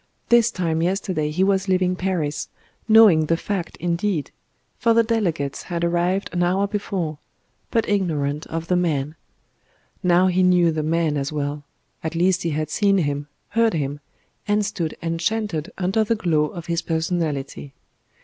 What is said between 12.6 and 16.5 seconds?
seen Him, heard Him, and stood enchanted under the glow